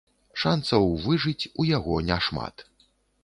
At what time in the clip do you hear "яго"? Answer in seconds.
1.77-1.99